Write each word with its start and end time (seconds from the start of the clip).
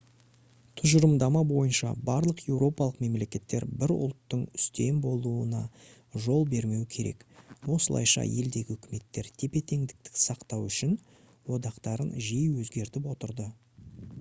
тұжырымдама 0.79 1.41
бойынша 1.49 1.89
барлық 2.07 2.39
еуропалық 2.45 2.95
мемлекеттер 3.05 3.65
бір 3.83 3.93
ұлттың 3.95 4.41
үстем 4.61 5.01
болуына 5.03 5.59
жол 6.27 6.47
бермеу 6.55 6.87
керек 6.97 7.21
осылайша 7.77 8.25
елдегі 8.41 8.79
үкіметтер 8.79 9.31
тепе-теңдікті 9.43 10.15
сақтау 10.25 10.65
үшін 10.71 10.97
одақтарын 11.61 12.13
жиі 12.31 12.51
өзгертіп 12.63 13.13
отырды 13.17 13.49